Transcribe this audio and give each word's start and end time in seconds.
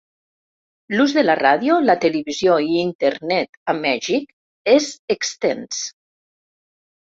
L'ús 0.93 1.11
de 1.17 1.23
la 1.25 1.35
ràdio, 1.39 1.75
la 1.89 1.95
televisió 2.05 2.55
i 2.69 2.81
Internet 2.85 3.61
a 3.75 3.77
Mèxic 3.83 4.27
és 4.73 4.89
extens. 5.17 5.85